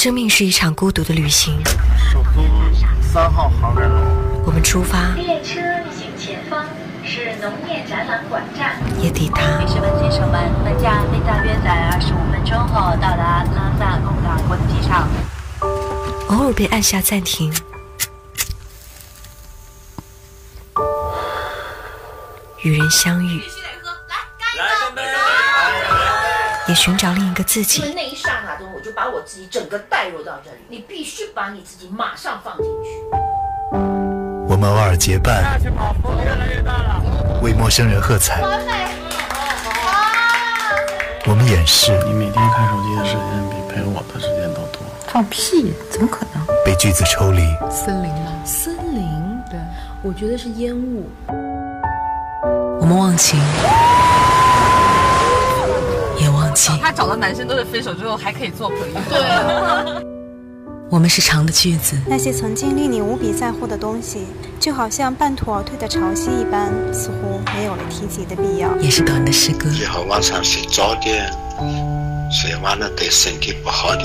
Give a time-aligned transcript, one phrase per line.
[0.00, 1.60] 生命是一场孤独的旅行。
[2.12, 2.40] 首都
[3.02, 3.96] 三号航站楼。
[4.46, 5.08] 我们出发。
[5.16, 5.58] 列车
[5.90, 6.64] 行前方
[7.04, 8.80] 是农业展览馆站。
[9.02, 9.58] 也抵达。
[9.58, 15.08] 女士们、先生们，本架飞大约在二十五分钟后到达拉萨贡嘎国际机场。
[16.28, 17.52] 偶尔被按下暂停。
[22.62, 23.42] 与人相遇。
[26.68, 27.82] 也寻找另一个自己。
[28.98, 30.56] 把我自己整个带入到这里。
[30.68, 32.90] 你必须把你自己马上放进去。
[34.48, 35.56] 我们偶尔结伴，
[37.40, 38.42] 为陌生人喝彩。
[41.26, 41.96] 我们掩饰。
[42.06, 44.82] 你每天看手机的时间比陪我的时间都多。
[45.06, 45.72] 放屁！
[45.88, 46.44] 怎么可能？
[46.64, 47.42] 被句子抽离。
[47.70, 48.32] 森林吗？
[48.44, 49.40] 森林？
[49.48, 49.60] 对，
[50.02, 51.08] 我觉得是烟雾。
[52.80, 53.38] 我们忘情。
[57.08, 58.84] 他找的男生都是分手之后还可以做朋友。
[59.08, 60.04] 对，
[60.90, 61.96] 我们是长的句子。
[62.06, 64.26] 那些曾经令你无比在乎的东西，
[64.60, 68.76] 就好像半途而退的潮汐一般，似乎没有了提及的必要。
[68.76, 69.70] 也是短的诗歌。
[69.70, 71.32] 最好晚上睡早点，
[72.30, 74.02] 睡晚了对身体不好的。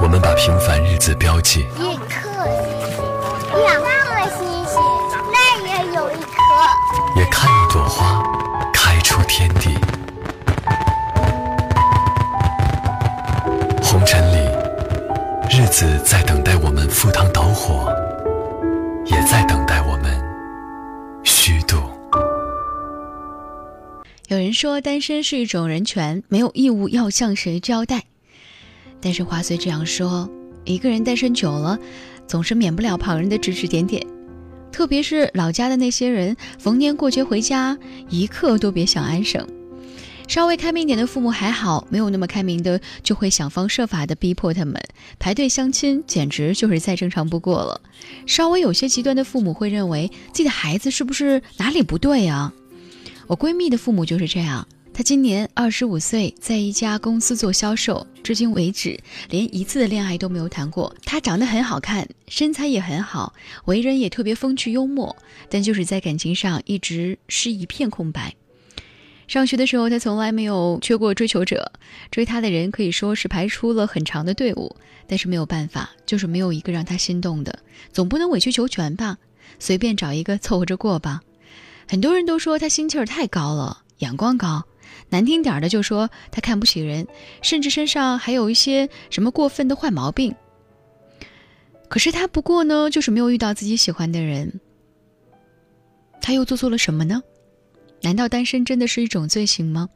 [0.00, 1.60] 我们把平凡日子标记。
[1.78, 2.28] 一颗
[2.58, 2.98] 星星，
[3.64, 3.86] 两颗
[4.36, 4.82] 星星，
[5.30, 6.30] 那也有一颗。
[7.16, 8.20] 也看一朵花
[8.74, 9.78] 开出天地。
[15.72, 17.90] 子在等待我们赴汤蹈火，
[19.06, 20.22] 也在等待我们
[21.24, 21.78] 虚度。
[24.28, 28.02] 有人说，单身是一种人权，没有义务要向谁交代。
[29.00, 30.28] 但是话虽这样说，
[30.66, 31.78] 一个人单身久了，
[32.26, 34.06] 总是免不了旁人的指指点点。
[34.70, 37.78] 特别是老家的那些人，逢年过节回家，
[38.10, 39.46] 一刻都别想安生。
[40.32, 44.82] 稍微开明点的父母还好，没有那么开明的，就会想方设法的逼迫他们
[45.18, 47.78] 排队相亲，简直就是再正常不过了。
[48.26, 52.50] 稍微有些极端的父母会认为自己的孩子是不是哪里不对啊？
[53.26, 60.96] 我闺蜜的父母就是这样，她今年二十五岁，在一家公司做销售，至今为止连一次的恋爱都没有谈过。
[61.04, 63.34] 她长得很好看，身材也很好，
[63.66, 65.14] 为人也特别风趣幽默，
[65.50, 68.34] 但就是在感情上一直是一片空白。
[69.28, 71.72] 上学的时候，他从来没有缺过追求者，
[72.10, 77.58] 追他的人可以说是排出了很长的队伍，但是没有办法，就是没有一个让他心动的，
[77.92, 79.16] 总不能委曲求全吧？
[79.58, 81.22] 随便找一个凑合着过吧。
[81.88, 84.62] 很多人都说他心气儿太高了，眼光高，
[85.08, 87.06] 难听点的就说他看不起人，
[87.42, 90.34] 甚至身上还有一些什么过分的坏毛病。
[91.88, 94.60] 可是他不过呢，就是没有遇到自己喜欢的人。
[96.20, 97.22] 他又做错了什么呢？
[98.02, 99.88] 难道单身真的是一种罪行吗？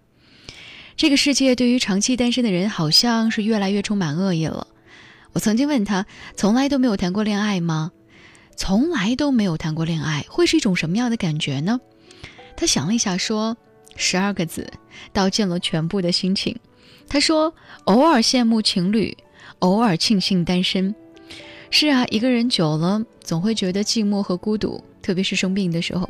[0.97, 4.67] 这个世界对于长期单身的人，好像是越来越充满恶意了。
[5.33, 7.93] 我曾经问他，从来都没有谈过恋爱吗？
[8.56, 11.78] 从来都没有谈过恋爱，会是一种什么样的感觉呢？
[12.56, 13.55] 他想了一下，说
[13.97, 14.72] ：“十二个字，
[15.12, 16.56] 道尽了全部的心情。”
[17.06, 19.15] 他说：“偶尔羡慕情侣，
[19.59, 20.95] 偶尔庆幸单身。
[21.71, 26.09] 是啊，一个人久了，总会觉得寂寞和孤独，特别是生病的时候。”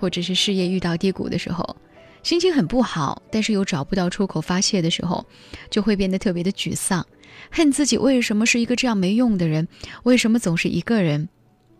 [0.00, 1.76] 或者是事业遇到低谷的时候，
[2.22, 5.24] 心情很不好，但是又找不到出口发泄的时候，
[5.70, 7.06] 就会变得特别的沮丧，
[7.50, 9.68] 恨自己为什么是一个这样没用的人，
[10.02, 11.28] 为什么总是一个人。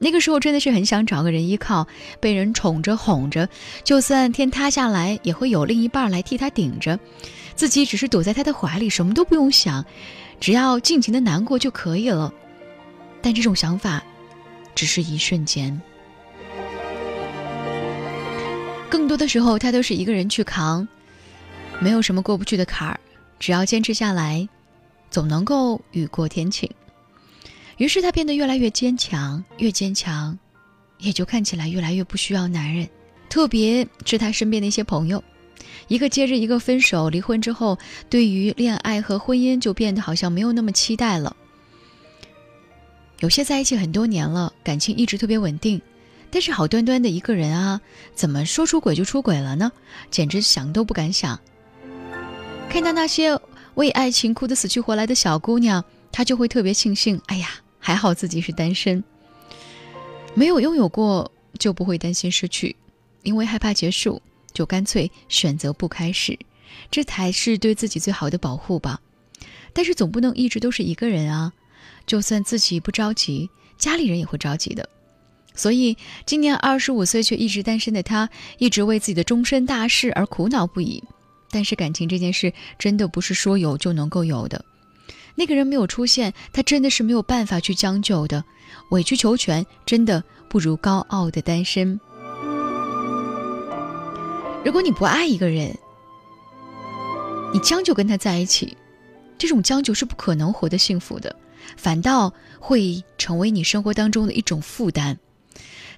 [0.01, 1.89] 那个时候真的是很想找个人依靠，
[2.21, 3.49] 被人宠着哄着，
[3.83, 6.99] 就算天塌下来，也会有另一半来替他顶着，
[7.57, 9.85] 自己只是躲在他的怀里，什么都不用想，
[10.39, 12.33] 只要尽情的难过就可以了。
[13.21, 14.01] 但这种想法，
[14.77, 15.83] 只是一瞬间。
[18.89, 20.87] 更多的时候，他都是一个人去扛，
[21.79, 22.99] 没有什么过不去的坎儿，
[23.39, 24.49] 只要坚持下来，
[25.11, 26.71] 总能够雨过天晴。
[27.77, 30.37] 于是他变得越来越坚强，越坚强，
[30.99, 32.89] 也就看起来越来越不需要男人。
[33.29, 35.23] 特别是他身边的一些朋友，
[35.87, 41.37] 一个接着一个分手、离婚之后，对于恋爱和婚姻就变得好像没有那么期待了。
[43.21, 45.81] 有些在一起很多年了，感情一直特别稳定。
[46.31, 47.81] 但是好端端的一个人啊，
[48.15, 49.73] 怎么说出轨就出轨了呢？
[50.11, 51.39] 简直想都不敢想。
[52.69, 53.39] 看到那些
[53.75, 55.83] 为爱情哭得死去活来的小姑娘，
[56.13, 57.49] 她就会特别庆幸：哎呀，
[57.79, 59.03] 还好自己是单身，
[60.35, 62.77] 没有拥有过就不会担心失去，
[63.23, 64.21] 因为害怕结束，
[64.53, 66.39] 就干脆选择不开始，
[66.91, 69.01] 这才是对自己最好的保护吧。
[69.73, 71.53] 但是总不能一直都是一个人啊，
[72.07, 73.49] 就算自己不着急，
[73.79, 74.87] 家里人也会着急的。
[75.59, 81.03] 所以，今年二十五岁却一直单身的他，一直为自己的终身大事而苦恼不已。
[81.51, 84.65] 但是，感情这件事真的不是说有就能够有的。
[85.35, 88.45] 那个人没有出现，他真的是没有办法去将就的。
[88.93, 91.99] 委曲求全真的不如高傲的单身。
[94.65, 95.77] 如果你不爱一个人，
[97.53, 98.77] 你将就跟他在一起，
[99.37, 101.35] 这种将就是不可能活得幸福的，
[101.77, 105.19] 反倒会成为你生活当中的一种负担。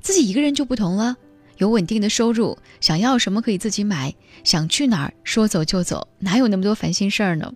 [0.01, 1.17] 自己一个人就不同了，
[1.59, 4.15] 有稳定的收入，想要什么可以自己买，
[4.45, 7.53] 想去哪儿说走就走，哪有那么多烦心事儿呢？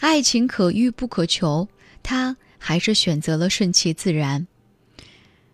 [0.00, 1.68] 爱情可遇不可求，
[2.02, 4.46] 他还是选择了顺其自然。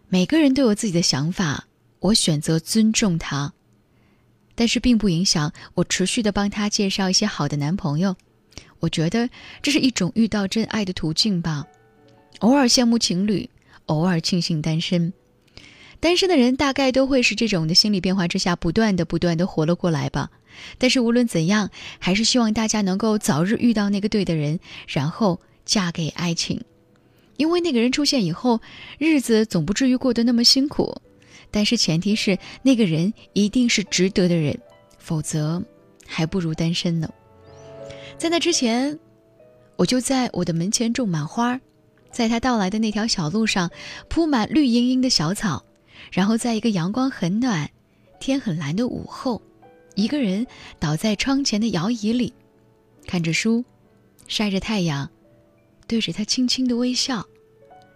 [0.09, 1.67] 每个人都有自己的想法，
[2.01, 3.53] 我选择尊重他。
[4.55, 8.15] 但是并不影响我持续的帮他介绍一些好的男朋友，
[8.81, 9.29] 我觉得
[9.63, 11.67] 这是一种遇到真爱的途径吧。
[12.41, 13.49] 偶尔羡慕情侣，
[13.87, 15.13] 偶尔庆幸单身。
[16.03, 20.29] 单身的人大概都会是这种的心理变化之下，不断的、不断的活了过来吧。
[20.77, 21.71] 但是无论怎样，
[22.01, 24.59] 还是希望大家能够早日遇到那个对的人，
[24.89, 26.61] 然后嫁给爱情。
[27.37, 28.61] 因为那个人出现以后，
[28.99, 31.01] 日子总不至于过得那么辛苦。
[31.53, 34.59] 但是前提是那个人一定是值得的人，
[34.99, 35.63] 否则
[36.05, 37.09] 还不如单身呢。
[38.19, 38.99] 在那之前，
[39.77, 41.61] 我就在我的门前种满花，
[42.11, 43.71] 在他到来的那条小路上
[44.09, 45.65] 铺满绿茵茵的小草，
[46.11, 47.71] 然后在一个阳光很暖、
[48.19, 49.41] 天很蓝的午后，
[49.95, 50.47] 一个人
[50.79, 52.33] 倒在窗前的摇椅里，
[53.07, 53.65] 看着书，
[54.27, 55.09] 晒着太阳，
[55.87, 57.27] 对着他轻轻的微笑。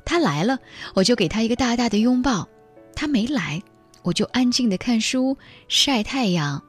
[0.04, 0.58] 他来了，
[0.94, 2.48] 我就给他一个大大的拥抱。
[2.94, 3.60] 他没来，
[4.02, 5.36] 我就安静的看书、
[5.68, 6.62] 晒太阳，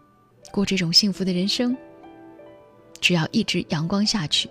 [0.51, 1.78] 过这种幸福的人生。
[3.00, 4.50] 只要一直阳光下去，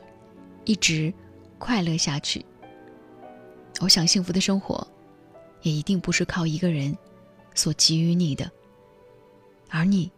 [0.64, 1.12] 一直
[1.58, 2.44] 快乐下去，
[3.80, 4.86] 我想幸福的生活，
[5.66, 6.96] 也一定不是靠一个人
[7.52, 8.48] 所给予你的，
[9.68, 10.08] 而你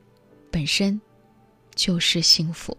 [0.51, 1.01] 本身
[1.75, 2.77] 就是幸福。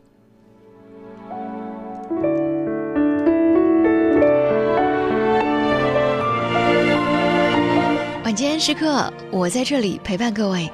[8.23, 10.69] 晚间时刻，我在这里陪伴各位。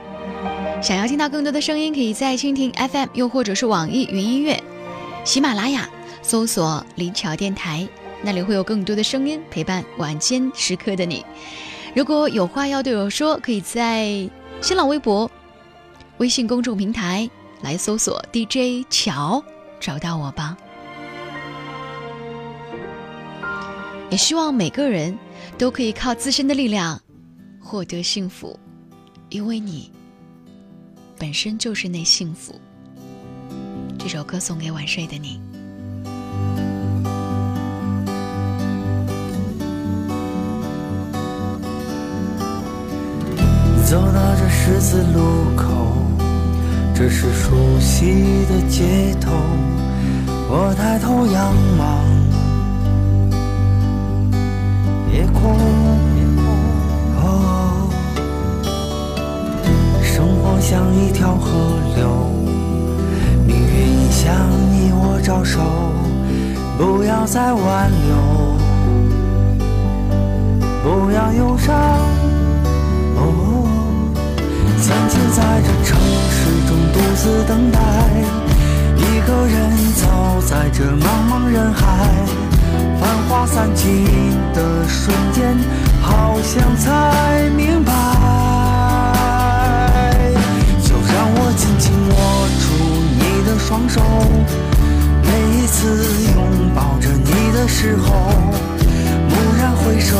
[0.81, 4.61] 想要听到更多的声音，可以在蜻蜓 FM，又或者是网易云音乐、
[5.23, 5.89] 喜马拉雅
[6.21, 7.87] 搜索“李巧电台”，
[8.21, 11.25] 那里会有更多的声音陪伴晚间时刻的你。
[11.95, 14.29] 如果有话要对我说，可以在
[14.61, 15.31] 新浪微博、
[16.17, 17.29] 微信公众平台
[17.61, 19.41] 来搜索 DJ 乔，
[19.79, 20.57] 找到我吧。
[24.09, 25.17] 也希望每个人
[25.57, 27.01] 都可以靠自身的力量。
[27.61, 28.59] 获得幸福，
[29.29, 29.89] 因为你
[31.17, 32.59] 本身就是那幸福。
[33.97, 35.41] 这首歌送给晚睡的你。
[43.85, 45.63] 走到这十字路口，
[46.95, 49.31] 这是熟悉的街头，
[50.49, 52.03] 我抬头仰望
[55.13, 55.55] 夜空。
[60.01, 62.09] 生活像一条河流，
[63.45, 64.33] 命运向
[64.71, 65.61] 你我招手，
[66.75, 68.15] 不要再挽留，
[70.81, 72.24] 不要忧伤。
[75.35, 75.99] 在这城
[76.31, 77.77] 市中独自等待，
[78.95, 81.83] 一个人走在这茫茫人海，
[82.97, 84.05] 繁华散尽
[84.53, 85.57] 的瞬间，
[86.01, 87.91] 好像才明白。
[90.81, 92.15] 就让我紧紧握
[92.61, 92.63] 住
[93.19, 93.99] 你的双手，
[95.21, 95.27] 每
[95.57, 95.99] 一次
[96.33, 98.31] 拥抱着你的时候，
[99.27, 100.15] 蓦然回首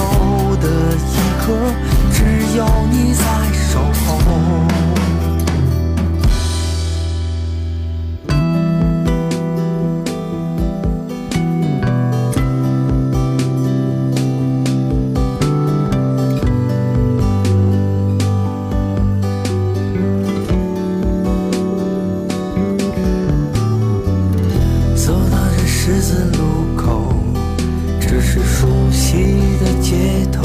[28.85, 29.17] 熟悉
[29.59, 30.43] 的街头，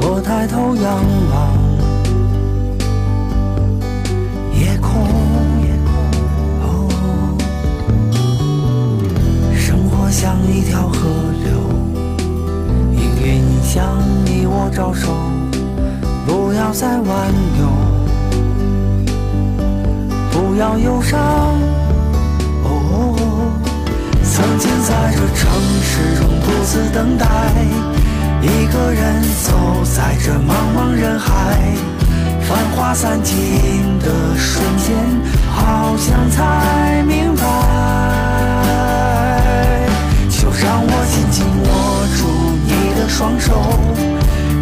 [0.00, 1.34] 我抬头仰望
[4.54, 4.88] 夜空。
[9.56, 11.08] 生活像一条河
[11.44, 11.50] 流，
[12.90, 13.84] 命运向
[14.24, 15.08] 你我招手，
[16.26, 17.68] 不要再挽留，
[20.30, 21.57] 不要忧伤。
[24.88, 25.50] 在这城
[25.82, 27.26] 市中独自等待，
[28.40, 29.52] 一个人走
[29.84, 31.58] 在这茫茫人海，
[32.48, 33.36] 繁华散尽
[33.98, 34.96] 的瞬间，
[35.50, 37.42] 好像才明白，
[40.30, 41.68] 就让我紧紧握
[42.16, 42.24] 住
[42.64, 43.60] 你的双手，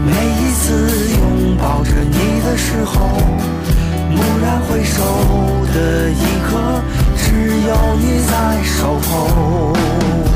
[0.05, 0.11] 每
[0.43, 3.23] 一次拥抱着你的时候，
[4.11, 5.05] 蓦然回首
[5.73, 6.83] 的一刻。
[7.27, 10.36] 只有你在守候。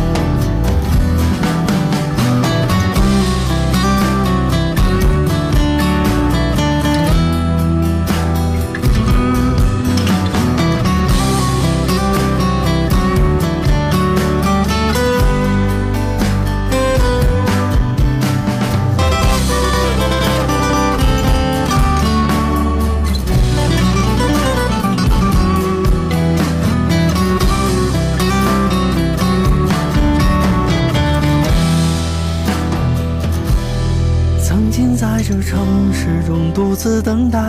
[35.31, 35.61] 这城
[35.95, 37.41] 市中独自等待，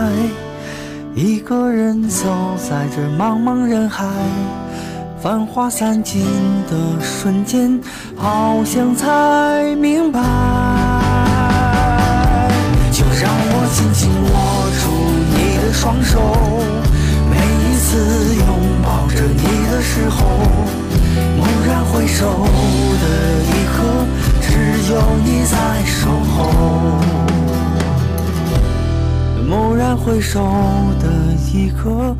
[1.16, 4.06] 一个人走在这茫茫人海，
[5.20, 6.24] 繁华散尽
[6.70, 7.80] 的瞬间，
[8.16, 10.20] 好像才明白。
[12.92, 14.30] 就让我紧紧握
[14.78, 14.86] 住
[15.34, 16.20] 你的双手，
[17.28, 18.46] 每一次拥
[18.84, 20.24] 抱着你的时候，
[21.36, 22.46] 蓦然回首
[30.12, 30.40] 回首
[31.00, 32.14] 的一刻，